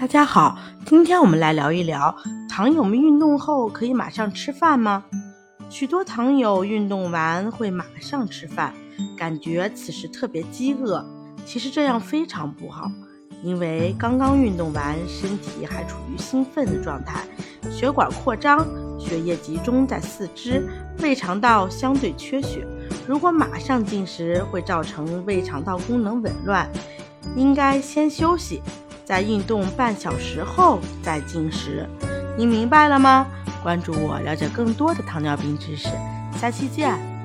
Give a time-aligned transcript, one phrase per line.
[0.00, 0.56] 大家好，
[0.86, 2.16] 今天我们来聊一聊
[2.48, 5.04] 糖友们运动后可以马上吃饭吗？
[5.68, 8.72] 许多糖友运动完会马上吃饭，
[9.14, 11.04] 感觉此时特别饥饿。
[11.44, 12.90] 其实这样非常不好，
[13.42, 17.20] 因为刚刚运动完，身体还处于兴奋的状态，
[17.70, 18.66] 血管扩张，
[18.98, 20.66] 血液集中在四肢，
[21.02, 22.66] 胃肠道相对缺血。
[23.06, 26.66] 如果马上进食，会造成胃肠道功能紊乱，
[27.36, 28.62] 应该先休息。
[29.10, 31.84] 在运动半小时后再进食，
[32.38, 33.26] 你明白了吗？
[33.60, 35.88] 关注我，了解更多的糖尿病知识。
[36.40, 37.19] 下期见。